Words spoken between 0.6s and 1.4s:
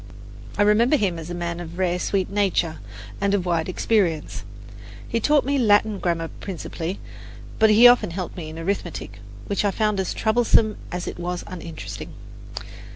remember him as a